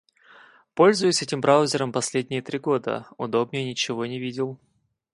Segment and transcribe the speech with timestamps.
[0.73, 4.57] Пользуюсь этим браузером последние три года, удобнее ничего не видел.